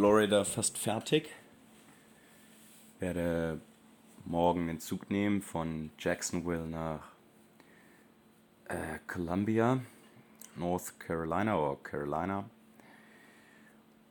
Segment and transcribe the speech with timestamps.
[0.00, 1.28] Florida fast fertig.
[3.00, 3.60] Werde
[4.24, 7.02] morgen den Zug nehmen von Jacksonville nach
[8.68, 9.80] äh, Columbia,
[10.56, 12.48] North Carolina oder Carolina,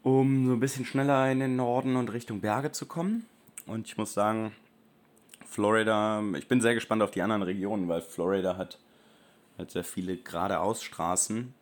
[0.04, 3.26] um so ein bisschen schneller in den Norden und Richtung Berge zu kommen.
[3.66, 4.52] Und ich muss sagen,
[5.48, 8.78] Florida, ich bin sehr gespannt auf die anderen Regionen, weil Florida hat
[9.58, 11.56] halt sehr viele geradeausstraßen,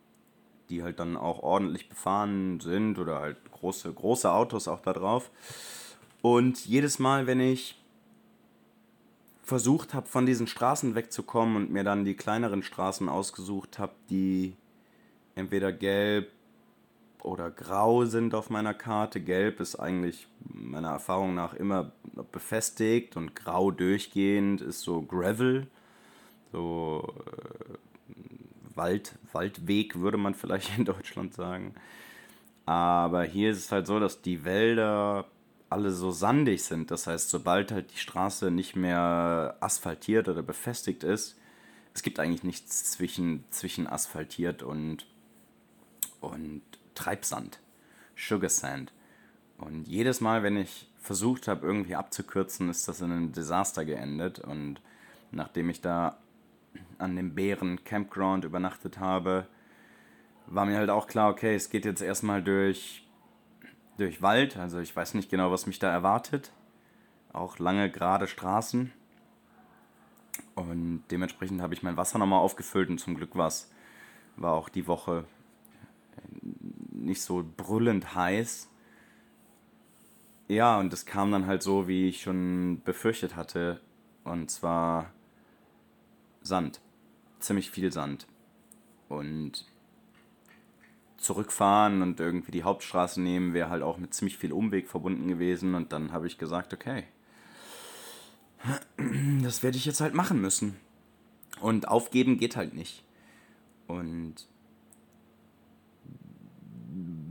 [0.70, 5.32] die halt dann auch ordentlich befahren sind oder halt große, große Autos auch da drauf.
[6.22, 7.82] Und jedes Mal, wenn ich
[9.44, 14.56] versucht habe, von diesen Straßen wegzukommen und mir dann die kleineren Straßen ausgesucht habe, die
[15.36, 16.32] entweder gelb
[17.24, 19.22] oder grau sind auf meiner Karte.
[19.22, 21.92] Gelb ist eigentlich meiner Erfahrung nach immer
[22.32, 25.68] befestigt und grau durchgehend ist so Gravel,
[26.52, 27.74] so äh,
[28.78, 31.76] Wald, Waldweg würde man vielleicht in Deutschland sagen.
[32.66, 35.26] Aber hier ist es halt so, dass die Wälder
[35.70, 36.92] alle so sandig sind.
[36.92, 41.38] Das heißt, sobald halt die Straße nicht mehr asphaltiert oder befestigt ist,
[41.94, 45.08] es gibt eigentlich nichts zwischen, zwischen asphaltiert und,
[46.22, 46.62] und
[46.94, 47.60] Treibsand,
[48.16, 48.94] Sugar Sand.
[49.58, 54.40] Und jedes Mal, wenn ich versucht habe, irgendwie abzukürzen, ist das in einem Desaster geendet.
[54.40, 54.80] Und
[55.32, 56.18] nachdem ich da
[56.98, 59.48] an dem Bären Campground übernachtet habe,
[60.48, 63.08] war mir halt auch klar, okay, es geht jetzt erstmal durch
[63.98, 64.58] durch Wald.
[64.58, 66.52] Also ich weiß nicht genau, was mich da erwartet.
[67.34, 68.92] Auch lange gerade Straßen.
[70.56, 73.52] Und dementsprechend habe ich mein Wasser nochmal aufgefüllt und zum Glück war
[74.38, 75.26] war auch die Woche
[76.92, 78.70] nicht so brüllend heiß.
[80.48, 83.82] Ja, und es kam dann halt so, wie ich schon befürchtet hatte.
[84.24, 85.12] Und zwar
[86.42, 86.80] Sand.
[87.40, 88.28] Ziemlich viel Sand.
[89.10, 89.66] Und
[91.18, 95.76] zurückfahren und irgendwie die Hauptstraße nehmen, wäre halt auch mit ziemlich viel Umweg verbunden gewesen.
[95.76, 97.06] Und dann habe ich gesagt, okay,
[99.44, 100.76] das werde ich jetzt halt machen müssen.
[101.60, 103.04] Und aufgeben geht halt nicht.
[103.88, 104.48] Und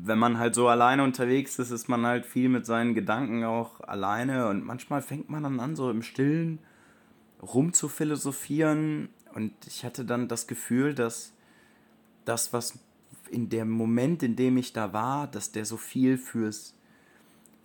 [0.03, 3.81] wenn man halt so alleine unterwegs ist, ist man halt viel mit seinen Gedanken auch
[3.81, 4.49] alleine.
[4.49, 6.61] Und manchmal fängt man dann an, so im Stillen
[7.43, 9.09] rum zu philosophieren.
[9.37, 11.35] Und ich hatte dann das Gefühl, dass
[12.25, 12.79] das, was
[13.31, 16.73] in dem Moment, in dem ich da war, dass der so viel fürs,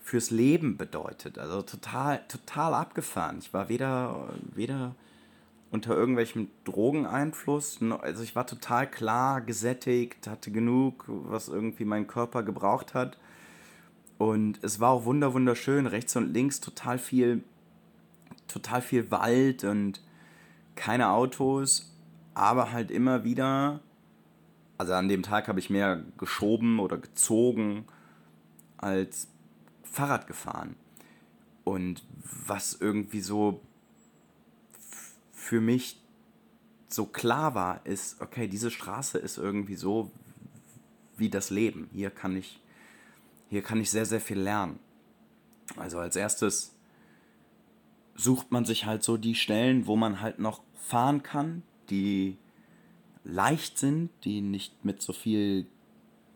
[0.02, 1.40] fürs Leben bedeutet.
[1.40, 3.38] Also total, total abgefahren.
[3.40, 4.96] Ich war weder, weder
[5.70, 12.44] unter irgendwelchem Drogeneinfluss, also ich war total klar gesättigt, hatte genug, was irgendwie mein Körper
[12.44, 13.18] gebraucht hat.
[14.18, 17.46] Und es war auch wunder wunderschön, rechts und links total viel,
[18.50, 20.02] total viel Wald und
[20.76, 21.96] keine Autos,
[22.34, 23.82] aber halt immer wieder
[24.82, 27.86] also an dem Tag habe ich mehr geschoben oder gezogen
[28.78, 29.28] als
[29.84, 30.76] Fahrrad gefahren.
[31.64, 32.04] Und
[32.48, 33.62] was irgendwie so
[35.34, 36.02] für mich
[36.88, 40.10] so klar war, ist, okay, diese Straße ist irgendwie so
[41.16, 41.88] wie das Leben.
[41.94, 42.60] Hier kann ich,
[43.52, 44.80] hier kann ich sehr, sehr viel lernen.
[45.78, 46.74] Also als erstes
[48.22, 52.38] sucht man sich halt so die Stellen, wo man halt noch fahren kann, die
[53.24, 55.66] leicht sind, die nicht mit so viel,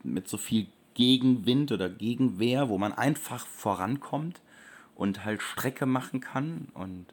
[0.04, 4.42] mit so viel Gegenwind oder Gegenwehr, wo man einfach vorankommt
[4.96, 7.06] und halt Strecke machen kann und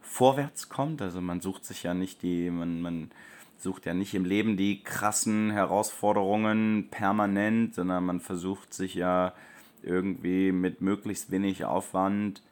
[0.00, 1.02] vorwärts kommt.
[1.02, 3.10] Also man sucht sich ja nicht die, man, man
[3.58, 9.34] sucht ja nicht im Leben die krassen Herausforderungen permanent, sondern man versucht sich ja
[9.82, 12.42] irgendwie mit möglichst wenig Aufwand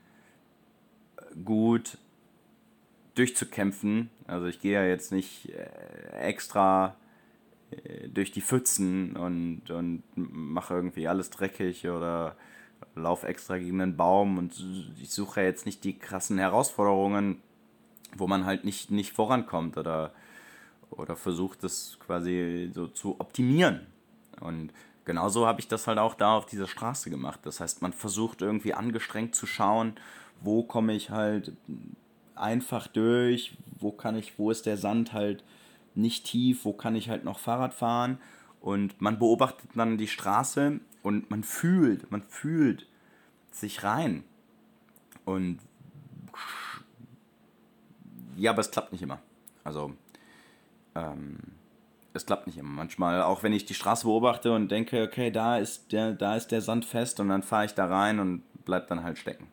[1.45, 1.99] gut
[3.15, 4.11] durchzukämpfen.
[4.27, 6.97] Also ich gehe ja jetzt nicht äh, extra
[7.71, 12.37] äh, durch die Pfützen und, und mache irgendwie alles dreckig oder
[12.95, 14.65] laufe extra gegen einen Baum und
[15.00, 17.41] ich suche ja jetzt nicht die krassen Herausforderungen,
[18.16, 20.13] wo man halt nicht, nicht vorankommt oder,
[20.91, 23.86] oder versucht das quasi so zu optimieren.
[24.41, 24.72] Und
[25.04, 27.41] genauso habe ich das halt auch da auf dieser Straße gemacht.
[27.45, 29.95] Das heißt, man versucht irgendwie angestrengt zu schauen,
[30.41, 31.53] wo komme ich halt
[32.34, 35.45] einfach durch, wo kann ich, wo ist der Sand halt
[35.95, 38.19] nicht tief, wo kann ich halt noch Fahrrad fahren
[38.60, 42.86] und man beobachtet dann die Straße und man fühlt, man fühlt
[43.51, 44.25] sich rein
[45.25, 45.60] und
[48.36, 49.21] ja, aber es klappt nicht immer.
[49.63, 49.95] Also
[50.95, 51.39] ähm,
[52.13, 52.71] es klappt nicht immer.
[52.71, 56.48] Manchmal, auch wenn ich die Straße beobachte und denke, okay, da ist der, da ist
[56.48, 59.48] der Sand fest und dann fahre ich da rein und bleib dann halt stecken.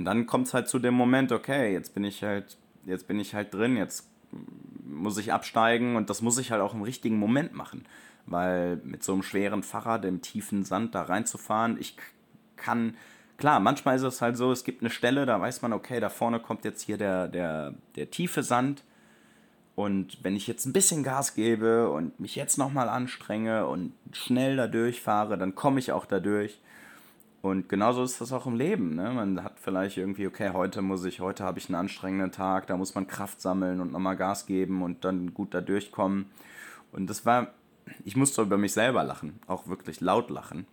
[0.00, 2.56] Und dann kommt es halt zu dem Moment, okay, jetzt bin ich halt,
[2.86, 4.08] jetzt bin ich halt drin, jetzt
[4.82, 7.84] muss ich absteigen und das muss ich halt auch im richtigen Moment machen.
[8.24, 11.96] Weil mit so einem schweren Fahrrad im tiefen Sand da reinzufahren, ich
[12.56, 12.96] kann,
[13.36, 16.08] klar, manchmal ist es halt so, es gibt eine Stelle, da weiß man, okay, da
[16.08, 18.84] vorne kommt jetzt hier der, der, der tiefe Sand.
[19.74, 24.56] Und wenn ich jetzt ein bisschen Gas gebe und mich jetzt nochmal anstrenge und schnell
[24.56, 26.58] da durchfahre, dann komme ich auch da durch.
[27.42, 28.94] Und genauso ist das auch im Leben.
[28.94, 29.12] Ne?
[29.12, 32.76] Man hat vielleicht irgendwie, okay, heute muss ich, heute habe ich einen anstrengenden Tag, da
[32.76, 36.26] muss man Kraft sammeln und nochmal Gas geben und dann gut da durchkommen.
[36.92, 37.54] Und das war,
[38.04, 40.66] ich musste über mich selber lachen, auch wirklich laut lachen.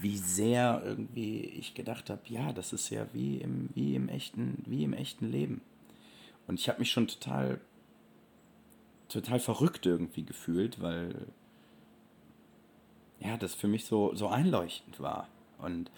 [0.00, 4.62] Wie sehr irgendwie ich gedacht habe, ja, das ist ja wie im, wie im, echten,
[4.66, 5.60] wie im echten Leben.
[6.46, 7.60] Und ich habe mich schon total,
[9.08, 11.26] total verrückt irgendwie gefühlt, weil
[13.20, 15.28] ja, das für mich so, so einleuchtend war.
[15.58, 15.90] Und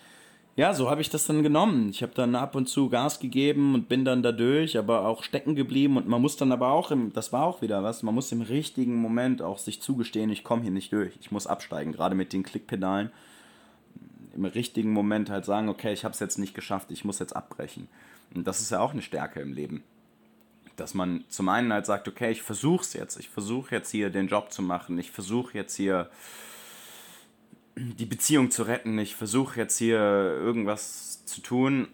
[0.57, 1.91] ja, so habe ich das dann genommen.
[1.91, 5.23] Ich habe dann ab und zu Gas gegeben und bin dann da durch, aber auch
[5.23, 5.97] stecken geblieben.
[5.97, 8.43] Und man muss dann aber auch, im, das war auch wieder was, man muss im
[8.43, 11.15] richtigen Moment auch sich zugestehen, ich komme hier nicht durch.
[11.21, 13.11] Ich muss absteigen, gerade mit den Klickpedalen.
[14.35, 17.35] Im richtigen Moment halt sagen, okay, ich habe es jetzt nicht geschafft, ich muss jetzt
[17.35, 17.89] abbrechen.
[18.35, 19.83] Und das ist ja auch eine Stärke im Leben.
[20.77, 23.19] Dass man zum einen halt sagt, okay, ich versuche es jetzt.
[23.19, 24.99] Ich versuche jetzt hier den Job zu machen.
[24.99, 26.11] Ich versuche jetzt hier
[27.81, 28.99] die Beziehung zu retten.
[28.99, 31.89] Ich versuche jetzt hier irgendwas zu tun.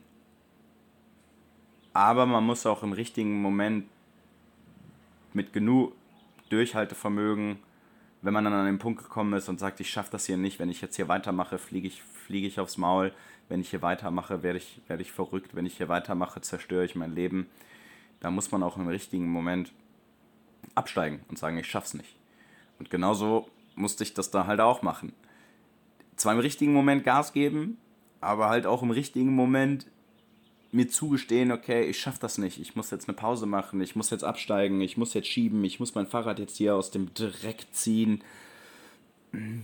[1.92, 3.86] Aber man muss auch im richtigen Moment
[5.32, 5.92] mit genug
[6.50, 7.58] Durchhaltevermögen,
[8.22, 10.58] wenn man dann an den Punkt gekommen ist und sagt, ich schaffe das hier nicht,
[10.58, 13.12] wenn ich jetzt hier weitermache, fliege ich, fliege ich aufs Maul.
[13.48, 15.54] Wenn ich hier weitermache, werde ich, werde ich verrückt.
[15.54, 17.46] Wenn ich hier weitermache, zerstöre ich mein Leben.
[18.18, 19.72] Da muss man auch im richtigen Moment
[20.74, 22.16] absteigen und sagen, ich schaff's nicht.
[22.80, 25.12] Und genauso musste ich das da halt auch machen
[26.16, 27.78] zwar im richtigen Moment Gas geben,
[28.20, 29.86] aber halt auch im richtigen Moment
[30.72, 34.10] mir zugestehen, okay, ich schaffe das nicht, ich muss jetzt eine Pause machen, ich muss
[34.10, 37.66] jetzt absteigen, ich muss jetzt schieben, ich muss mein Fahrrad jetzt hier aus dem Dreck
[37.72, 38.22] ziehen,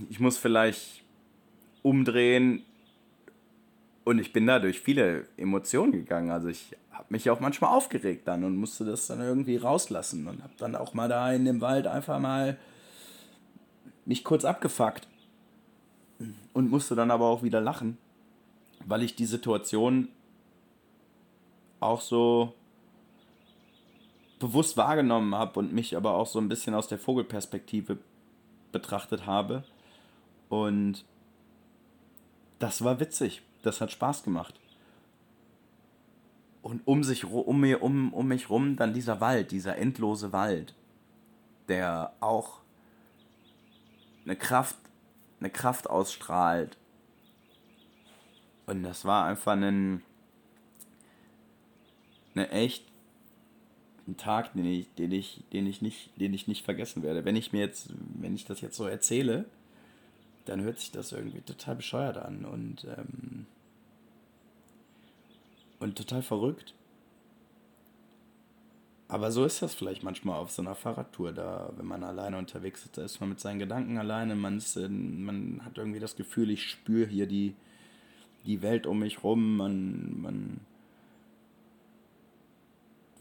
[0.09, 1.03] ich muss vielleicht
[1.83, 2.63] umdrehen.
[4.05, 8.27] Und ich bin da durch viele Emotionen gegangen, also ich habe mich auch manchmal aufgeregt
[8.27, 11.61] dann und musste das dann irgendwie rauslassen und habe dann auch mal da in dem
[11.61, 12.59] Wald einfach mal
[14.05, 15.07] mich kurz abgefuckt
[16.53, 17.99] und musste dann aber auch wieder lachen,
[18.87, 20.09] weil ich die Situation
[21.81, 22.55] auch so
[24.39, 27.99] bewusst wahrgenommen habe und mich aber auch so ein bisschen aus der Vogelperspektive
[28.73, 29.65] betrachtet habe.
[30.49, 31.05] Und
[32.59, 33.43] das war witzig.
[33.63, 34.59] Das hat Spaß gemacht.
[36.63, 40.75] Und um, sich, um, mir, um, um mich rum dann dieser Wald, dieser endlose Wald,
[41.69, 42.61] der auch
[44.25, 44.77] eine Kraft
[45.43, 46.77] eine Kraft ausstrahlt.
[48.67, 50.03] Und das war einfach ein,
[52.35, 52.85] eine echt
[54.07, 57.25] ein Tag, den ich, den ich, den ich nicht, den ich nicht vergessen werde.
[57.25, 59.45] Wenn ich mir jetzt, wenn ich das jetzt so erzähle,
[60.45, 63.47] dann hört sich das irgendwie total bescheuert an und ähm,
[65.79, 66.75] und total verrückt.
[69.13, 72.87] Aber so ist das vielleicht manchmal auf so einer Fahrradtour, da, wenn man alleine unterwegs
[72.87, 76.49] ist, da ist man mit seinen Gedanken alleine, man, ist, man hat irgendwie das Gefühl,
[76.49, 77.55] ich spüre hier die,
[78.47, 80.61] die Welt um mich rum, man, man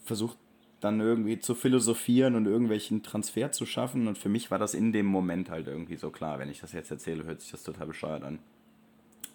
[0.06, 0.38] versucht
[0.80, 4.08] dann irgendwie zu philosophieren und irgendwelchen Transfer zu schaffen.
[4.08, 6.40] Und für mich war das in dem Moment halt irgendwie so klar.
[6.40, 8.40] Wenn ich das jetzt erzähle, hört sich das total bescheuert an.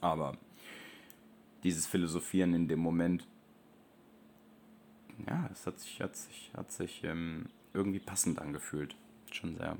[0.00, 0.38] Aber
[1.64, 3.26] dieses Philosophieren in dem Moment
[5.26, 8.94] ja, es hat sich, hat sich, hat sich ähm, irgendwie passend angefühlt.
[9.30, 9.76] Schon sehr.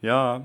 [0.00, 0.44] Ja.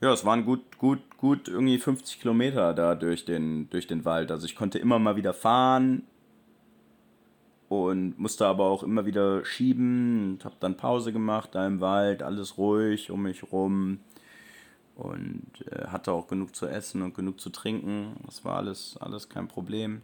[0.00, 4.30] Ja, es waren gut, gut, gut irgendwie 50 Kilometer da durch den, durch den Wald.
[4.30, 6.02] Also ich konnte immer mal wieder fahren
[7.68, 12.22] und musste aber auch immer wieder schieben und habe dann Pause gemacht da im Wald,
[12.22, 14.00] alles ruhig um mich rum
[14.96, 18.16] und äh, hatte auch genug zu essen und genug zu trinken.
[18.26, 20.02] Das war alles, alles kein Problem.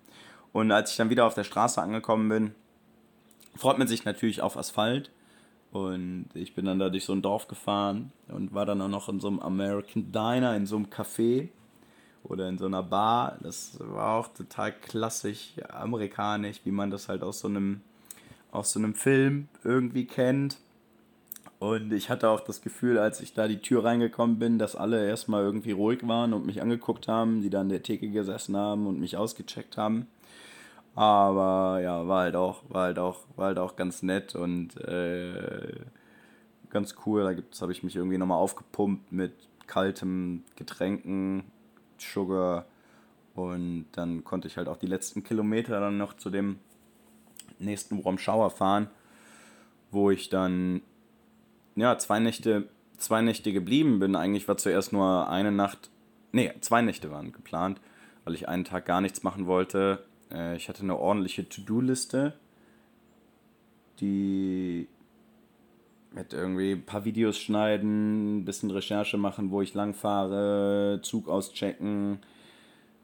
[0.53, 2.55] Und als ich dann wieder auf der Straße angekommen bin,
[3.57, 5.11] freut man sich natürlich auf Asphalt.
[5.73, 9.09] Und ich bin dann da durch so ein Dorf gefahren und war dann auch noch
[9.09, 11.49] in so einem American Diner, in so einem Café
[12.25, 13.39] oder in so einer Bar.
[13.41, 17.81] Das war auch total klassisch amerikanisch, wie man das halt aus so einem,
[18.51, 20.59] aus so einem Film irgendwie kennt.
[21.59, 25.07] Und ich hatte auch das Gefühl, als ich da die Tür reingekommen bin, dass alle
[25.07, 28.87] erstmal irgendwie ruhig waren und mich angeguckt haben, die da an der Theke gesessen haben
[28.87, 30.09] und mich ausgecheckt haben.
[30.95, 35.81] Aber ja, war halt auch, war halt auch, war halt auch ganz nett und äh,
[36.71, 37.23] ganz cool.
[37.23, 39.33] Da habe ich mich irgendwie nochmal aufgepumpt mit
[39.67, 41.45] kaltem Getränken,
[41.99, 42.67] Sugar
[43.35, 46.59] und dann konnte ich halt auch die letzten Kilometer dann noch zu dem
[47.59, 48.89] nächsten Shower fahren,
[49.91, 50.83] wo ich dann
[51.77, 52.69] ja zwei Nächte
[53.03, 54.17] zwei Nächte geblieben bin.
[54.17, 55.91] Eigentlich war zuerst nur eine Nacht,
[56.33, 57.81] nee, zwei Nächte waren geplant,
[58.25, 60.05] weil ich einen Tag gar nichts machen wollte.
[60.33, 62.35] Äh, ich hatte eine ordentliche To-Do-Liste,
[64.01, 64.89] die
[66.13, 71.29] mit irgendwie ein paar Videos schneiden, ein bisschen Recherche machen, wo ich lang fahre, Zug
[71.29, 72.19] auschecken,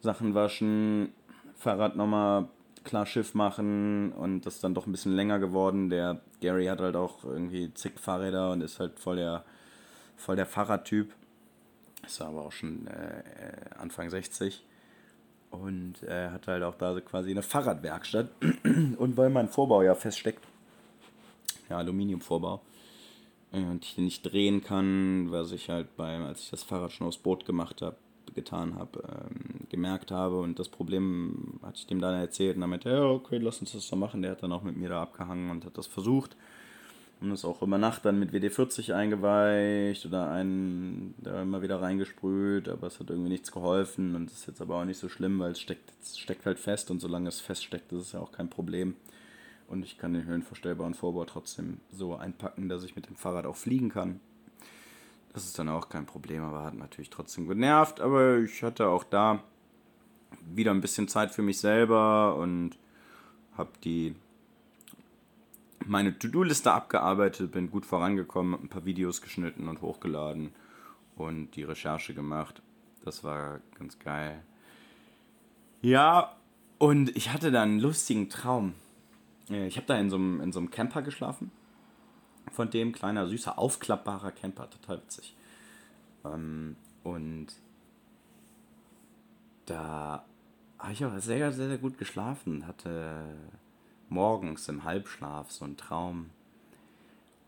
[0.00, 1.12] Sachen waschen,
[1.56, 2.48] Fahrrad nochmal
[2.84, 5.90] klar Schiff machen und das ist dann doch ein bisschen länger geworden.
[5.90, 9.44] Der Gary hat halt auch irgendwie zig Fahrräder und ist halt voll der,
[10.16, 11.12] voll der Fahrradtyp.
[12.06, 13.22] Ist aber auch schon äh,
[13.78, 14.64] Anfang 60.
[15.50, 18.28] Und er hat halt auch da quasi eine Fahrradwerkstatt.
[18.98, 20.44] Und weil mein Vorbau ja feststeckt,
[21.70, 22.60] ja, Aluminiumvorbau,
[23.52, 26.92] äh, und ich den nicht drehen kann, was ich halt beim, als ich das Fahrrad
[26.92, 27.96] schon aufs Boot gemacht habe,
[28.34, 30.40] getan habe, ähm, gemerkt habe.
[30.40, 33.72] Und das Problem hatte ich dem dann erzählt und dann meinte, ja, okay, lass uns
[33.72, 34.22] das so machen.
[34.22, 36.36] Der hat dann auch mit mir da abgehangen und hat das versucht.
[37.20, 42.68] Und ist auch über Nacht dann mit WD-40 eingeweicht oder einen da immer wieder reingesprüht,
[42.68, 45.50] aber es hat irgendwie nichts geholfen und ist jetzt aber auch nicht so schlimm, weil
[45.50, 48.48] es steckt, es steckt halt fest und solange es feststeckt, ist es ja auch kein
[48.48, 48.94] Problem.
[49.66, 53.56] Und ich kann den höhenverstellbaren Vorbau trotzdem so einpacken, dass ich mit dem Fahrrad auch
[53.56, 54.20] fliegen kann.
[55.32, 58.00] Das ist dann auch kein Problem, aber hat natürlich trotzdem genervt.
[58.00, 59.42] Aber ich hatte auch da
[60.54, 62.78] wieder ein bisschen Zeit für mich selber und
[63.56, 64.14] habe die
[65.86, 70.52] meine To-Do-Liste abgearbeitet, bin gut vorangekommen, ein paar Videos geschnitten und hochgeladen
[71.16, 72.62] und die Recherche gemacht.
[73.04, 74.42] Das war ganz geil.
[75.80, 76.36] Ja,
[76.78, 78.74] und ich hatte da einen lustigen Traum.
[79.50, 81.50] Äh, ich habe da in so, einem, in so einem Camper geschlafen.
[82.52, 84.68] Von dem kleiner, süßer, aufklappbarer Camper.
[84.70, 85.36] Total witzig.
[86.24, 87.48] Ähm, und
[89.66, 90.24] da
[90.78, 92.66] habe ich auch sehr, sehr, sehr gut geschlafen.
[92.66, 93.34] Hatte
[94.10, 96.30] morgens im Halbschlaf so einen Traum.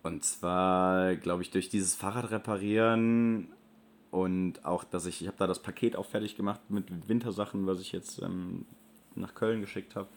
[0.03, 3.49] Und zwar, glaube ich, durch dieses Fahrrad reparieren
[4.11, 7.81] und auch, dass ich, ich habe da das Paket auch fertig gemacht mit Wintersachen, was
[7.81, 8.65] ich jetzt ähm,
[9.15, 10.09] nach Köln geschickt habe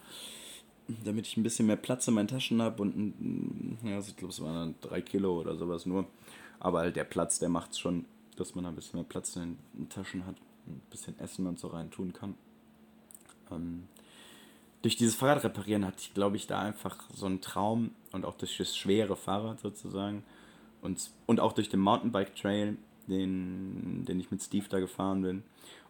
[1.04, 4.42] damit ich ein bisschen mehr Platz in meinen Taschen habe und ja, ich glaube, es
[4.42, 6.06] waren dann drei Kilo oder sowas nur.
[6.60, 8.06] Aber halt der Platz, der macht es schon,
[8.38, 10.36] dass man ein bisschen mehr Platz in den Taschen hat,
[10.68, 12.36] ein bisschen Essen und so rein tun kann.
[13.52, 13.88] Ähm,
[14.84, 18.36] durch dieses Fahrrad reparieren hatte ich, glaube ich, da einfach so einen Traum und auch
[18.36, 20.24] durch das schwere Fahrrad sozusagen
[20.82, 25.44] und, und auch durch den Mountainbike Trail, den, den ich mit Steve da gefahren bin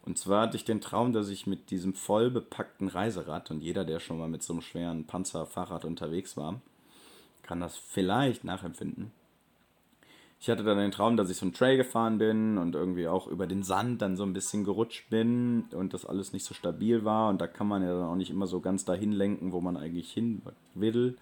[0.04, 3.86] und zwar hatte ich den Traum, dass ich mit diesem voll bepackten Reiserad und jeder,
[3.86, 6.60] der schon mal mit so einem schweren Panzerfahrrad unterwegs war,
[7.42, 9.12] kann das vielleicht nachempfinden.
[10.40, 13.28] Ich hatte dann den Traum, dass ich so einen Trail gefahren bin und irgendwie auch
[13.28, 17.04] über den Sand dann so ein bisschen gerutscht bin und das alles nicht so stabil
[17.04, 19.60] war und da kann man ja dann auch nicht immer so ganz dahin lenken, wo
[19.60, 20.42] man eigentlich hin
[20.74, 21.16] will.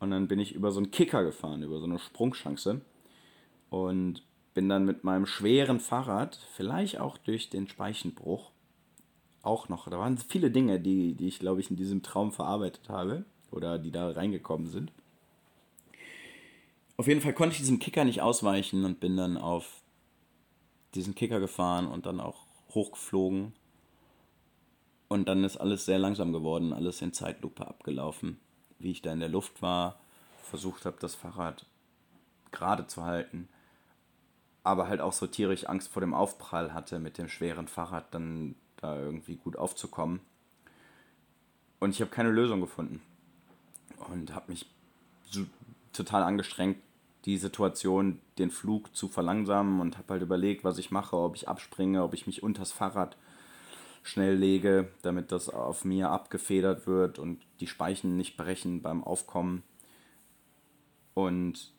[0.00, 2.80] Und dann bin ich über so einen Kicker gefahren, über so eine Sprungschance
[3.70, 4.22] und
[4.54, 8.50] bin dann mit meinem schweren Fahrrad, vielleicht auch durch den Speichenbruch,
[9.42, 12.88] auch noch, da waren viele Dinge, die, die ich, glaube ich, in diesem Traum verarbeitet
[12.88, 14.92] habe oder die da reingekommen sind.
[16.96, 19.82] Auf jeden Fall konnte ich diesem Kicker nicht ausweichen und bin dann auf
[20.94, 23.54] diesen Kicker gefahren und dann auch hochgeflogen.
[25.08, 28.38] Und dann ist alles sehr langsam geworden, alles in Zeitlupe abgelaufen.
[28.78, 30.00] Wie ich da in der Luft war,
[30.42, 31.66] versucht habe, das Fahrrad
[32.50, 33.48] gerade zu halten
[34.64, 38.54] aber halt auch so tierisch Angst vor dem Aufprall hatte, mit dem schweren Fahrrad dann
[38.76, 40.20] da irgendwie gut aufzukommen.
[41.80, 43.02] Und ich habe keine Lösung gefunden.
[44.08, 44.66] Und habe mich
[45.92, 46.78] total angestrengt,
[47.24, 51.48] die Situation, den Flug zu verlangsamen und habe halt überlegt, was ich mache, ob ich
[51.48, 53.16] abspringe, ob ich mich unters Fahrrad
[54.02, 59.62] schnell lege, damit das auf mir abgefedert wird und die Speichen nicht brechen beim Aufkommen.
[61.14, 61.72] Und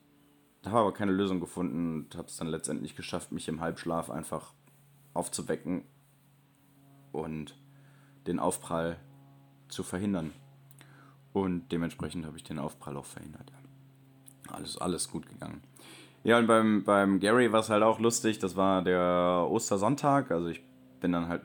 [0.65, 4.53] habe aber keine Lösung gefunden und habe es dann letztendlich geschafft, mich im Halbschlaf einfach
[5.13, 5.83] aufzuwecken
[7.11, 7.57] und
[8.27, 8.97] den Aufprall
[9.67, 10.31] zu verhindern.
[11.33, 13.51] Und dementsprechend habe ich den Aufprall auch verhindert.
[14.49, 15.61] Alles, alles gut gegangen.
[16.23, 18.39] Ja, und beim, beim Gary war es halt auch lustig.
[18.39, 20.31] Das war der Ostersonntag.
[20.31, 20.63] Also ich
[20.99, 21.41] bin dann halt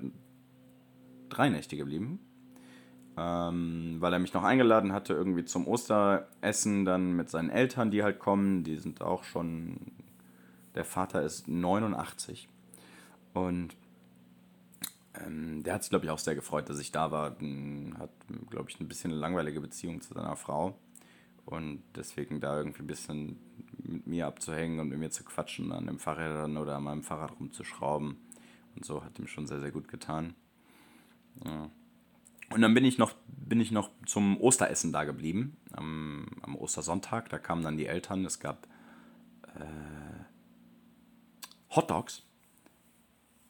[1.28, 2.20] drei Nächte geblieben
[3.18, 8.02] ähm, weil er mich noch eingeladen hatte, irgendwie zum Osteressen, dann mit seinen Eltern, die
[8.02, 8.62] halt kommen.
[8.62, 9.78] Die sind auch schon,
[10.74, 12.48] der Vater ist 89
[13.34, 13.74] und
[15.14, 17.30] ähm, der hat sich, glaube ich, auch sehr gefreut, dass ich da war.
[17.98, 18.10] Hat,
[18.50, 20.78] glaube ich, ein bisschen eine langweilige Beziehung zu seiner Frau
[21.48, 23.38] und deswegen da irgendwie ein bisschen
[23.78, 27.38] mit mir abzuhängen und mit mir zu quatschen, an dem Fahrrad oder an meinem Fahrrad
[27.40, 28.16] rumzuschrauben
[28.76, 30.34] und so hat ihm schon sehr, sehr gut getan.
[31.44, 31.70] Ja.
[32.50, 37.28] Und dann bin ich noch, bin ich noch zum Osteressen da geblieben, am, am Ostersonntag.
[37.28, 38.24] Da kamen dann die Eltern.
[38.24, 38.66] Es gab
[39.42, 42.22] äh, Hotdogs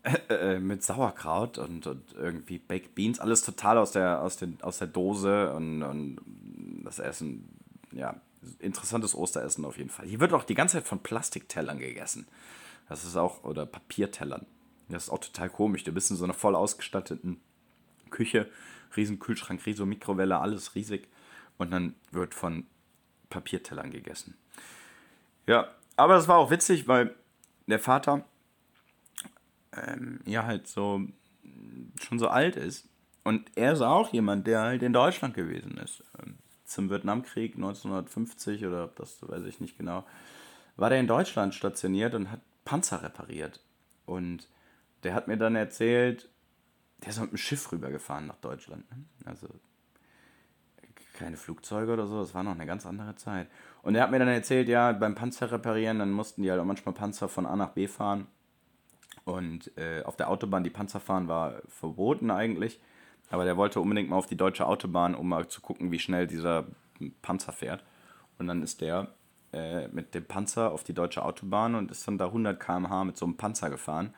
[0.02, 0.18] äh,
[0.56, 4.78] äh, mit Sauerkraut und, und irgendwie Baked Beans, alles total aus der, aus den, aus
[4.78, 6.20] der Dose und, und
[6.84, 7.57] das Essen,
[7.92, 8.20] ja,
[8.58, 10.06] interessantes Osteressen auf jeden Fall.
[10.06, 12.28] Hier wird auch die ganze Zeit von Plastiktellern gegessen.
[12.88, 14.46] Das ist auch, oder Papiertellern.
[14.88, 15.84] Das ist auch total komisch.
[15.84, 17.40] Du bist in so einer voll ausgestatteten
[18.10, 18.48] Küche,
[18.96, 21.08] riesen Kühlschrank, riesen Mikrowelle, alles riesig.
[21.58, 22.66] Und dann wird von
[23.28, 24.36] Papiertellern gegessen.
[25.46, 27.14] Ja, aber das war auch witzig, weil
[27.66, 28.24] der Vater
[29.72, 31.02] ähm, ja halt so
[32.02, 32.88] schon so alt ist.
[33.24, 36.02] Und er ist auch jemand, der halt in Deutschland gewesen ist.
[36.68, 40.04] Zum Vietnamkrieg 1950 oder das weiß ich nicht genau,
[40.76, 43.60] war der in Deutschland stationiert und hat Panzer repariert.
[44.04, 44.48] Und
[45.02, 46.28] der hat mir dann erzählt,
[46.98, 48.88] der ist mit dem Schiff rübergefahren nach Deutschland.
[48.90, 49.04] Ne?
[49.24, 49.48] Also
[51.14, 53.48] keine Flugzeuge oder so, das war noch eine ganz andere Zeit.
[53.82, 56.66] Und er hat mir dann erzählt, ja, beim Panzer reparieren, dann mussten die halt auch
[56.66, 58.26] manchmal Panzer von A nach B fahren.
[59.24, 62.78] Und äh, auf der Autobahn die Panzer fahren war verboten eigentlich.
[63.30, 66.26] Aber der wollte unbedingt mal auf die deutsche Autobahn, um mal zu gucken, wie schnell
[66.26, 66.64] dieser
[67.22, 67.84] Panzer fährt.
[68.38, 69.08] Und dann ist der
[69.52, 73.16] äh, mit dem Panzer auf die deutsche Autobahn und ist dann da 100 km/h mit
[73.16, 74.14] so einem Panzer gefahren.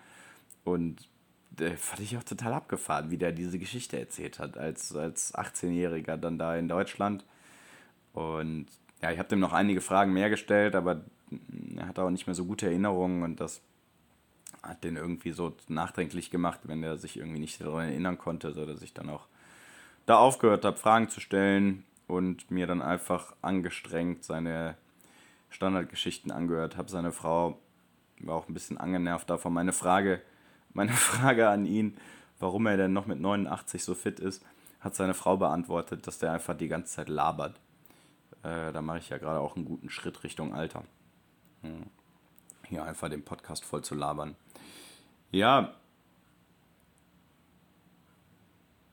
[0.65, 1.09] Und
[1.59, 6.17] äh, fand ich auch total abgefahren, wie der diese Geschichte erzählt hat, als, als 18-Jähriger
[6.17, 7.25] dann da in Deutschland.
[8.13, 8.67] Und
[9.03, 11.03] ja, ich habe dem noch einige Fragen mehr gestellt, aber
[11.77, 13.63] er hat auch nicht mehr so gute Erinnerungen und das
[14.63, 18.67] hat den irgendwie so nachdenklich gemacht, wenn er sich irgendwie nicht daran erinnern konnte, so
[18.67, 19.27] dass ich dann auch
[20.07, 24.77] da aufgehört habe, Fragen zu stellen und mir dann einfach angestrengt seine
[25.51, 26.91] Standardgeschichten angehört habe.
[26.91, 27.59] Seine Frau
[28.21, 29.53] war auch ein bisschen angenervt davon.
[29.53, 30.21] Meine Frage,
[30.73, 31.97] meine Frage an ihn,
[32.39, 34.45] warum er denn noch mit 89 so fit ist,
[34.81, 37.57] hat seine Frau beantwortet, dass der einfach die ganze Zeit labert.
[38.43, 40.85] Äh, da mache ich ja gerade auch einen guten Schritt Richtung Alter.
[41.63, 41.87] Hm.
[42.69, 44.37] Hier einfach den Podcast voll zu labern.
[45.31, 45.75] Ja,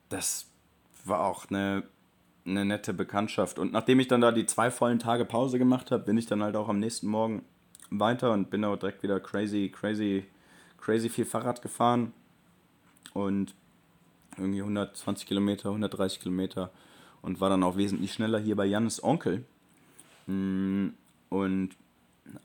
[0.09, 0.47] das
[1.03, 1.83] war auch eine,
[2.45, 3.59] eine nette Bekanntschaft.
[3.59, 6.43] Und nachdem ich dann da die zwei vollen Tage Pause gemacht habe, bin ich dann
[6.43, 7.43] halt auch am nächsten Morgen
[7.89, 10.25] weiter und bin auch direkt wieder crazy, crazy,
[10.77, 12.13] crazy viel Fahrrad gefahren.
[13.13, 13.55] Und
[14.37, 16.71] irgendwie 120 Kilometer, 130 Kilometer
[17.21, 19.43] und war dann auch wesentlich schneller hier bei Jannes Onkel.
[20.27, 20.89] Mm,
[21.29, 21.69] und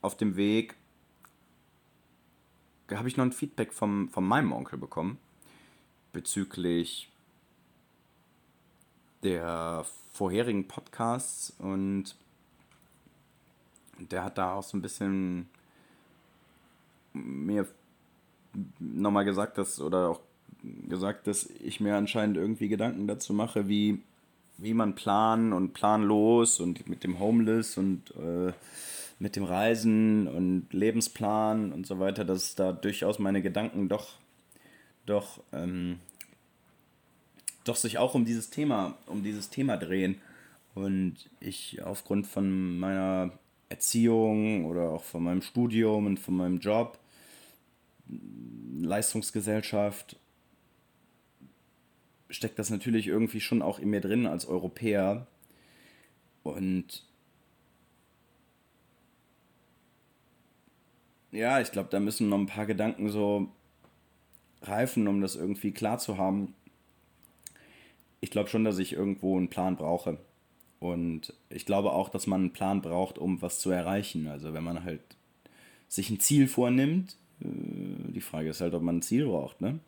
[0.00, 0.76] auf dem Weg
[2.98, 5.18] habe ich noch ein Feedback vom, von meinem Onkel bekommen
[6.12, 7.10] bezüglich
[9.22, 12.16] der vorherigen Podcasts und
[13.98, 15.48] der hat da auch so ein bisschen
[17.12, 17.66] mir
[18.78, 20.20] nochmal gesagt, dass oder auch
[20.88, 24.02] gesagt, dass ich mir anscheinend irgendwie Gedanken dazu mache, wie,
[24.58, 28.52] wie man planen und planlos und mit dem Homeless und äh,
[29.22, 34.18] mit dem Reisen und Lebensplan und so weiter, dass da durchaus meine Gedanken doch,
[35.06, 36.00] doch, ähm,
[37.62, 40.20] doch sich auch um dieses Thema, um dieses Thema drehen.
[40.74, 43.30] Und ich aufgrund von meiner
[43.68, 46.98] Erziehung oder auch von meinem Studium und von meinem Job,
[48.80, 50.16] Leistungsgesellschaft,
[52.28, 55.28] steckt das natürlich irgendwie schon auch in mir drin als Europäer.
[56.42, 57.04] Und
[61.32, 63.48] ja, ich glaube, da müssen noch ein paar Gedanken so
[64.62, 66.54] reifen, um das irgendwie klar zu haben.
[68.20, 70.18] Ich glaube schon, dass ich irgendwo einen Plan brauche.
[70.78, 74.26] Und ich glaube auch, dass man einen Plan braucht, um was zu erreichen.
[74.26, 75.00] Also wenn man halt
[75.88, 77.46] sich ein Ziel vornimmt, äh,
[78.12, 79.78] die Frage ist halt, ob man ein Ziel braucht, ne?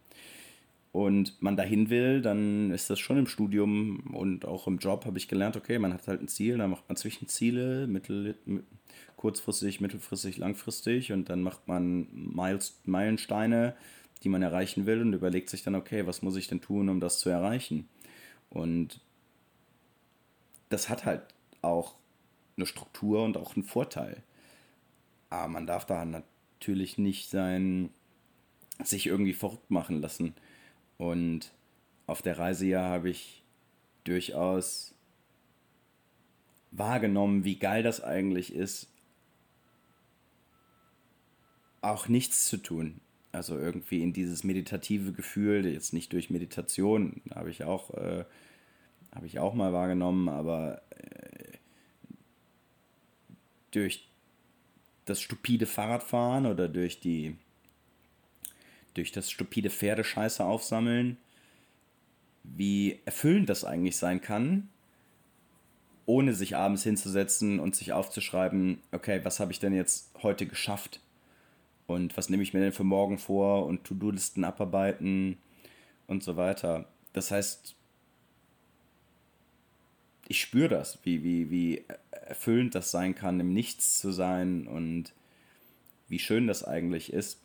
[0.94, 5.18] Und man dahin will, dann ist das schon im Studium und auch im Job habe
[5.18, 8.36] ich gelernt, okay, man hat halt ein Ziel, dann macht man Zwischenziele, mittel,
[9.16, 12.06] kurzfristig, mittelfristig, langfristig und dann macht man
[12.84, 13.74] Meilensteine,
[14.22, 17.00] die man erreichen will und überlegt sich dann, okay, was muss ich denn tun, um
[17.00, 17.88] das zu erreichen?
[18.48, 19.00] Und
[20.68, 21.22] das hat halt
[21.60, 21.96] auch
[22.56, 24.22] eine Struktur und auch einen Vorteil.
[25.28, 27.90] Aber man darf da natürlich nicht sein,
[28.84, 30.34] sich irgendwie verrückt machen lassen.
[30.98, 31.52] Und
[32.06, 33.42] auf der Reise ja habe ich
[34.04, 34.94] durchaus
[36.70, 38.88] wahrgenommen, wie geil das eigentlich ist,
[41.80, 43.00] auch nichts zu tun.
[43.32, 48.24] Also irgendwie in dieses meditative Gefühl, jetzt nicht durch Meditation, habe ich auch, äh,
[49.14, 51.58] habe ich auch mal wahrgenommen, aber äh,
[53.70, 54.08] durch
[55.04, 57.36] das stupide Fahrradfahren oder durch die
[58.94, 61.16] durch das stupide Pferdescheiße aufsammeln,
[62.42, 64.68] wie erfüllend das eigentlich sein kann,
[66.06, 71.00] ohne sich abends hinzusetzen und sich aufzuschreiben, okay, was habe ich denn jetzt heute geschafft?
[71.86, 75.38] Und was nehme ich mir denn für morgen vor und To-Do-Listen abarbeiten
[76.06, 76.88] und so weiter.
[77.12, 77.74] Das heißt,
[80.28, 85.12] ich spüre das, wie, wie, wie erfüllend das sein kann, im Nichts zu sein und
[86.08, 87.40] wie schön das eigentlich ist,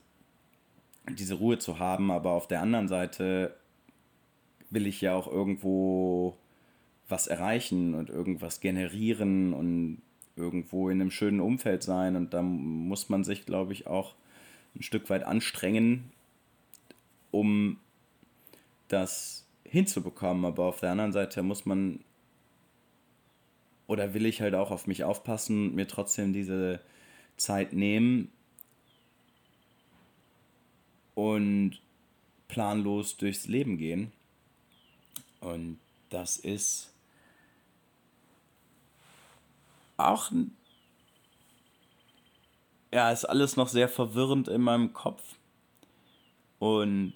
[1.15, 2.12] diese Ruhe zu haben.
[2.12, 3.56] Aber auf der anderen Seite
[4.69, 6.38] will ich ja auch irgendwo
[7.08, 10.02] was erreichen und irgendwas generieren und
[10.36, 12.15] irgendwo in einem schönen Umfeld sein.
[12.15, 14.15] Und da muss man sich, glaube ich, auch
[14.76, 16.12] ein Stück weit anstrengen,
[17.32, 17.78] um
[18.88, 20.45] das hinzubekommen.
[20.45, 22.00] Aber auf der anderen Seite muss man
[23.88, 26.80] oder will ich halt auch auf mich aufpassen, mir trotzdem diese
[27.38, 28.32] Zeit nehmen
[31.19, 31.82] und
[32.47, 34.12] planlos durchs Leben gehen.
[35.41, 35.79] Und
[36.10, 36.91] das ist
[39.97, 40.32] auch
[42.91, 45.23] ja, ist alles noch sehr verwirrend in meinem Kopf.
[46.58, 47.13] Und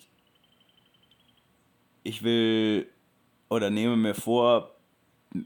[2.03, 2.87] ich will
[3.49, 4.71] oder nehme mir vor,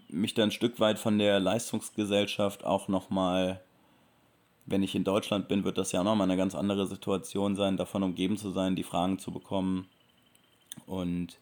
[0.10, 3.62] mich dann ein Stück weit von der Leistungsgesellschaft auch nochmal,
[4.68, 7.78] wenn ich in Deutschland bin, wird das ja auch nochmal eine ganz andere Situation sein,
[7.78, 9.88] davon umgeben zu sein, die Fragen zu bekommen
[10.86, 11.40] und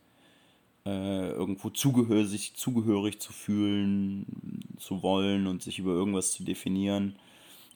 [0.86, 4.28] äh, irgendwo zugehörig, zugehörig zu fühlen,
[4.78, 7.16] zu wollen und sich über irgendwas zu definieren.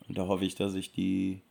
[0.07, 1.41] Und da hoffe ich, dass ich die,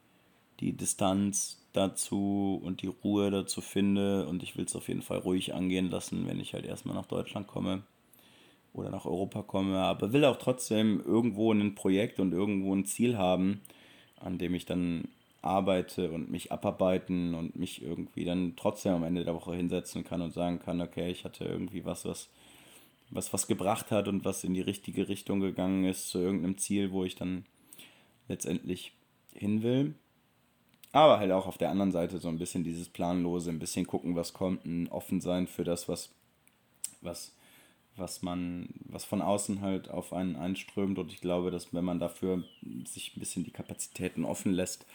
[0.60, 4.26] die Distanz dazu und die Ruhe dazu finde.
[4.28, 7.06] Und ich will es auf jeden Fall ruhig angehen lassen, wenn ich halt erstmal nach
[7.06, 7.82] Deutschland komme
[8.72, 9.78] oder nach Europa komme.
[9.78, 13.60] Aber will auch trotzdem irgendwo ein Projekt und irgendwo ein Ziel haben,
[14.20, 15.08] an dem ich dann
[15.42, 20.20] arbeite und mich abarbeiten und mich irgendwie dann trotzdem am Ende der Woche hinsetzen kann
[20.20, 22.28] und sagen kann, okay, ich hatte irgendwie was, was
[23.10, 26.92] was was gebracht hat und was in die richtige Richtung gegangen ist zu irgendeinem Ziel,
[26.92, 27.46] wo ich dann
[28.28, 28.92] letztendlich
[29.32, 29.94] hin will.
[30.92, 34.16] Aber halt auch auf der anderen Seite so ein bisschen dieses Planlose, ein bisschen gucken,
[34.16, 36.10] was kommt, ein offen sein für das, was,
[37.00, 37.34] was,
[37.98, 40.98] was man, was von außen halt auf einen einströmt.
[40.98, 42.44] Und ich glaube, dass wenn man dafür
[42.84, 44.86] sich ein bisschen die Kapazitäten offen lässt,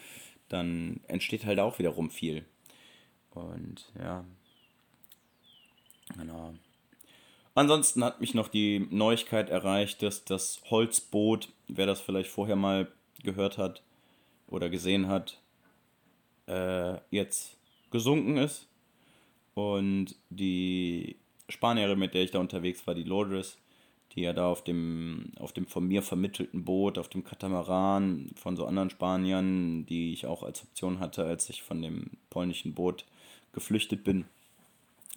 [0.49, 2.45] dann entsteht halt auch wiederum viel.
[3.31, 4.23] Und ja,
[6.17, 6.53] genau.
[7.55, 12.91] Ansonsten hat mich noch die Neuigkeit erreicht, dass das Holzboot, wer das vielleicht vorher mal
[13.21, 13.83] gehört hat
[14.47, 15.39] oder gesehen hat,
[16.47, 17.57] äh, jetzt
[17.91, 18.67] gesunken ist.
[19.53, 21.15] Und die
[21.53, 23.57] Spanierin, mit der ich da unterwegs war, die Lourdes,
[24.13, 28.55] die ja da auf dem, auf dem von mir vermittelten Boot, auf dem Katamaran von
[28.55, 33.05] so anderen Spaniern, die ich auch als Option hatte, als ich von dem polnischen Boot
[33.53, 34.25] geflüchtet bin,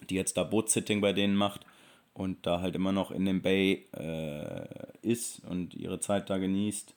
[0.09, 1.67] die jetzt da Bootsitting bei denen macht
[2.15, 4.67] und da halt immer noch in dem Bay äh,
[5.03, 6.95] ist und ihre Zeit da genießt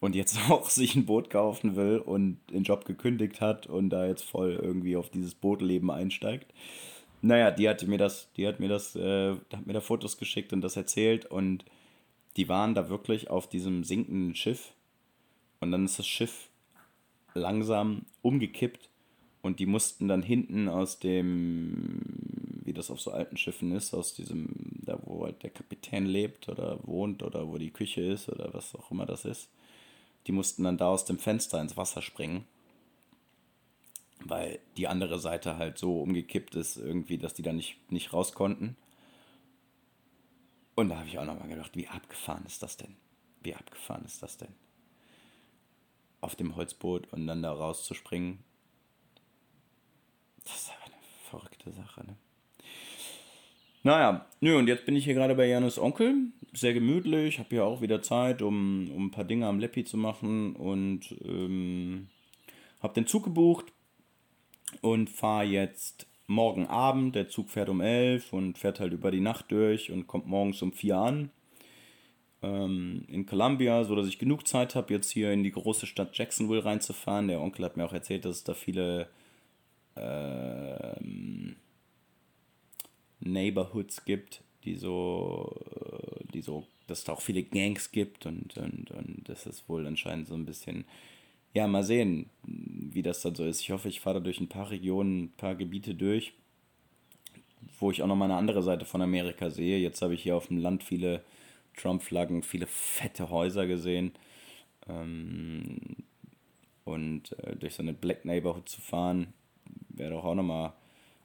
[0.00, 4.06] und jetzt auch sich ein Boot kaufen will und den Job gekündigt hat und da
[4.06, 6.52] jetzt voll irgendwie auf dieses Bootleben einsteigt.
[7.22, 10.52] Naja, die hatte mir das, die hat mir das, äh, hat mir da Fotos geschickt
[10.52, 11.64] und das erzählt und
[12.36, 14.72] die waren da wirklich auf diesem sinkenden Schiff
[15.60, 16.48] und dann ist das Schiff
[17.34, 18.88] langsam umgekippt
[19.42, 22.00] und die mussten dann hinten aus dem,
[22.64, 24.48] wie das auf so alten Schiffen ist, aus diesem,
[24.82, 28.74] da wo halt der Kapitän lebt oder wohnt oder wo die Küche ist oder was
[28.74, 29.48] auch immer das ist,
[30.26, 32.44] die mussten dann da aus dem Fenster ins Wasser springen,
[34.28, 38.32] weil die andere Seite halt so umgekippt ist, irgendwie, dass die da nicht, nicht raus
[38.32, 38.76] konnten.
[40.74, 42.96] Und da habe ich auch nochmal gedacht, wie abgefahren ist das denn?
[43.42, 44.54] Wie abgefahren ist das denn?
[46.20, 48.38] Auf dem Holzboot und dann da rauszuspringen.
[50.44, 52.16] Das ist aber eine verrückte Sache, ne?
[53.82, 56.32] Naja, nö, und jetzt bin ich hier gerade bei Janus Onkel.
[56.52, 59.96] Sehr gemütlich, habe hier auch wieder Zeit, um, um ein paar Dinge am Leppi zu
[59.96, 62.08] machen und ähm,
[62.82, 63.72] habe den Zug gebucht
[64.80, 67.14] und fahre jetzt morgen Abend.
[67.14, 70.62] Der Zug fährt um 11 und fährt halt über die Nacht durch und kommt morgens
[70.62, 71.30] um 4 an
[72.42, 76.64] ähm, in Columbia, sodass ich genug Zeit habe, jetzt hier in die große Stadt Jacksonville
[76.64, 77.28] reinzufahren.
[77.28, 79.08] Der Onkel hat mir auch erzählt, dass es da viele
[79.96, 81.56] ähm,
[83.20, 85.56] Neighborhoods gibt, die so,
[86.32, 89.86] die so, dass es da auch viele Gangs gibt und, und, und das ist wohl
[89.86, 90.84] anscheinend so ein bisschen,
[91.54, 92.28] ja, mal sehen,
[92.96, 93.60] wie das dann so ist.
[93.60, 96.32] Ich hoffe, ich fahre da durch ein paar Regionen, ein paar Gebiete durch,
[97.78, 99.78] wo ich auch noch mal eine andere Seite von Amerika sehe.
[99.78, 101.22] Jetzt habe ich hier auf dem Land viele
[101.76, 104.12] Trump-Flaggen, viele fette Häuser gesehen.
[104.88, 105.78] Ähm,
[106.84, 109.34] und äh, durch so eine Black Neighborhood zu fahren,
[109.90, 110.72] wäre doch auch nochmal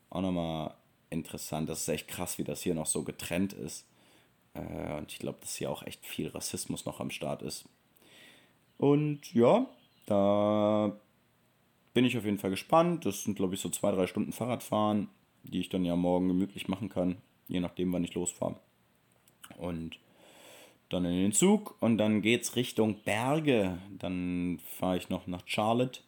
[0.09, 0.75] auch noch mal
[1.09, 1.69] interessant.
[1.69, 3.85] Das ist echt krass, wie das hier noch so getrennt ist.
[4.55, 7.63] Äh, und ich glaube, dass hier auch echt viel Rassismus noch am Start ist.
[8.77, 9.67] Und ja,
[10.05, 10.99] da
[11.93, 13.05] bin ich auf jeden Fall gespannt.
[13.05, 15.09] Das sind, glaube ich, so zwei, drei Stunden Fahrradfahren,
[15.43, 18.55] die ich dann ja morgen gemütlich machen kann, je nachdem, wann ich losfahre.
[19.57, 19.97] Und
[20.89, 23.77] dann in den Zug und dann geht's Richtung Berge.
[23.97, 26.01] Dann fahre ich noch nach Charlotte,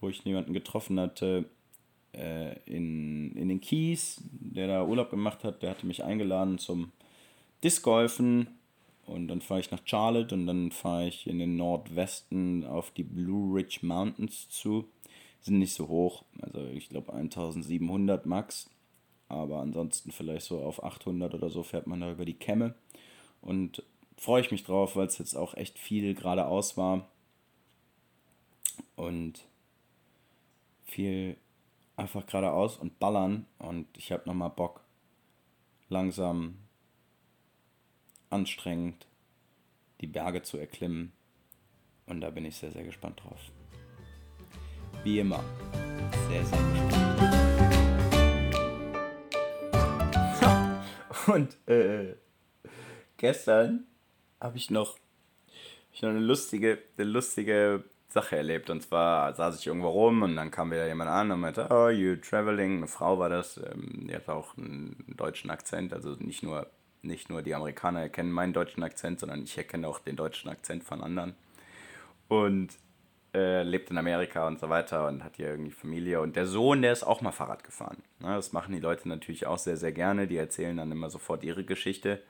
[0.00, 1.46] wo ich jemanden getroffen hatte
[2.14, 5.62] äh, in, in den Keys, der da Urlaub gemacht hat.
[5.62, 6.92] Der hatte mich eingeladen zum
[7.64, 8.48] Discgolfen
[9.06, 13.04] und dann fahre ich nach Charlotte und dann fahre ich in den Nordwesten auf die
[13.04, 14.88] Blue Ridge Mountains zu.
[15.42, 18.70] Sind nicht so hoch, also ich glaube 1700 max,
[19.28, 22.74] aber ansonsten vielleicht so auf 800 oder so fährt man da über die Kämme.
[23.40, 23.82] Und
[24.16, 27.08] freue ich mich drauf, weil es jetzt auch echt viel geradeaus war.
[28.94, 29.44] Und
[30.84, 31.36] viel
[31.96, 33.46] einfach geradeaus und ballern.
[33.58, 34.84] Und ich habe nochmal Bock,
[35.88, 36.58] langsam
[38.30, 39.06] anstrengend
[40.00, 41.12] die Berge zu erklimmen.
[42.06, 43.50] Und da bin ich sehr, sehr gespannt drauf.
[45.04, 45.42] Wie immer,
[46.28, 47.32] sehr, sehr gespannt.
[51.26, 52.14] Und äh,
[53.16, 53.86] gestern
[54.40, 58.70] habe ich noch, hab ich noch eine, lustige, eine lustige Sache erlebt.
[58.70, 61.88] Und zwar saß ich irgendwo rum und dann kam wieder jemand an und meinte, oh,
[61.88, 62.78] you traveling.
[62.78, 66.68] Eine Frau war das, ähm, die hat auch einen deutschen Akzent, also nicht nur
[67.04, 70.84] nicht nur die Amerikaner erkennen meinen deutschen Akzent, sondern ich erkenne auch den deutschen Akzent
[70.84, 71.34] von anderen.
[72.28, 72.78] Und
[73.34, 76.20] äh, lebt in Amerika und so weiter und hat hier irgendwie Familie.
[76.20, 78.02] Und der Sohn, der ist auch mal Fahrrad gefahren.
[78.20, 80.26] Ne, das machen die Leute natürlich auch sehr, sehr gerne.
[80.26, 82.22] Die erzählen dann immer sofort ihre Geschichte.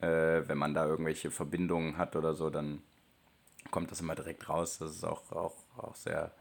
[0.00, 2.82] Äh, wenn man da irgendwelche Verbindungen hat oder so, dann
[3.70, 4.78] kommt das immer direkt raus.
[4.78, 6.32] Das ist auch, auch, auch sehr,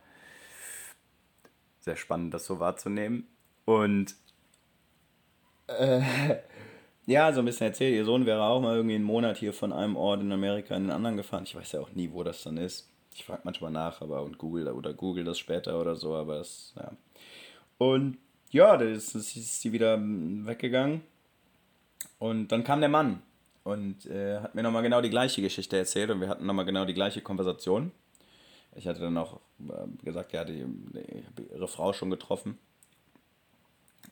[1.81, 3.27] sehr spannend, das so wahrzunehmen.
[3.65, 4.15] Und
[5.67, 6.01] äh,
[7.05, 7.93] ja, so ein bisschen erzählt.
[7.93, 10.83] Ihr Sohn wäre auch mal irgendwie einen Monat hier von einem Ort in Amerika in
[10.83, 11.43] den anderen gefahren.
[11.43, 12.87] Ich weiß ja auch nie, wo das dann ist.
[13.13, 16.73] Ich frage manchmal nach, aber und Google oder Google das später oder so, aber das,
[16.75, 16.91] ja.
[17.77, 18.17] Und
[18.51, 21.01] ja, da ist, ist sie wieder weggegangen.
[22.19, 23.21] Und dann kam der Mann
[23.63, 26.85] und äh, hat mir nochmal genau die gleiche Geschichte erzählt und wir hatten nochmal genau
[26.85, 27.91] die gleiche Konversation.
[28.75, 32.57] Ich hatte dann auch äh, gesagt, ja, die, ich habe ihre Frau schon getroffen.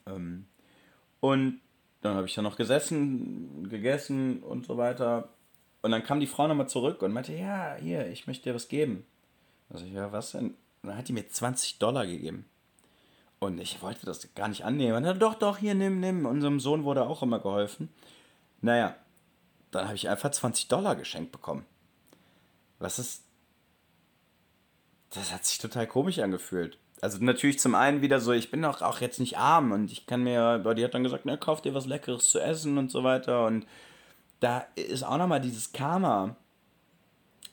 [0.06, 0.46] Ähm,
[1.20, 1.62] und
[2.02, 5.30] dann habe ich da noch gesessen, gegessen und so weiter.
[5.82, 8.68] Und dann kam die Frau nochmal zurück und meinte, ja, hier, ich möchte dir was
[8.68, 9.06] geben.
[9.70, 10.56] Also ich, ja, was denn?
[10.82, 12.46] Und dann hat die mir 20 Dollar gegeben.
[13.40, 14.98] Und ich wollte das gar nicht annehmen.
[14.98, 16.26] Und dann, doch, doch, hier, nimm, nimm.
[16.26, 17.90] Unserem Sohn wurde auch immer geholfen.
[18.62, 18.96] Naja,
[19.72, 21.66] dann habe ich einfach 20 Dollar geschenkt bekommen.
[22.80, 23.24] Was ist...
[25.12, 28.82] Das hat sich total komisch angefühlt also natürlich zum einen wieder so, ich bin doch
[28.82, 31.74] auch jetzt nicht arm und ich kann mir, die hat dann gesagt, na, kauf dir
[31.74, 33.66] was Leckeres zu essen und so weiter und
[34.40, 36.36] da ist auch nochmal dieses Karma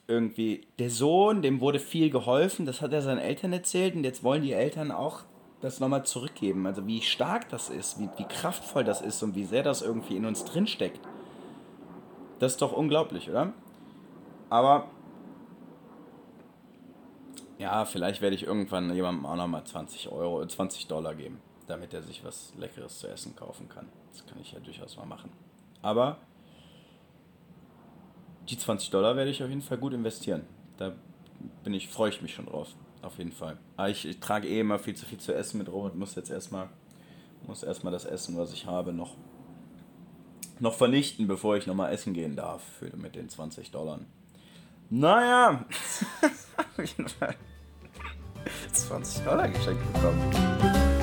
[0.06, 0.66] irgendwie.
[0.78, 4.42] Der Sohn, dem wurde viel geholfen, das hat er seinen Eltern erzählt und jetzt wollen
[4.42, 5.22] die Eltern auch
[5.60, 6.66] das nochmal zurückgeben.
[6.66, 10.16] Also wie stark das ist, wie, wie kraftvoll das ist und wie sehr das irgendwie
[10.16, 11.00] in uns drinsteckt.
[12.38, 13.52] Das ist doch unglaublich, oder?
[14.50, 14.88] Aber
[17.58, 22.02] ja, vielleicht werde ich irgendwann jemandem auch nochmal 20 Euro, 20 Dollar geben, damit er
[22.02, 23.88] sich was Leckeres zu essen kaufen kann.
[24.12, 25.32] Das kann ich ja durchaus mal machen.
[25.80, 26.18] Aber
[28.48, 30.42] die 20 Dollar werde ich auf jeden Fall gut investieren.
[30.76, 30.92] Da
[31.64, 32.68] bin ich, freue ich mich schon drauf.
[33.02, 33.56] Auf jeden Fall.
[33.76, 36.14] Aber ich, ich trage eh immer viel zu viel zu essen mit rum und muss
[36.14, 36.68] jetzt erstmal,
[37.46, 39.16] muss erstmal das Essen, was ich habe, noch,
[40.58, 44.00] noch vernichten, bevor ich nochmal essen gehen darf für, mit den 20 Dollar.
[44.90, 45.64] Naja,
[46.22, 47.34] auf jeden Fall
[48.72, 50.95] 20 Dollar geschenkt bekommen.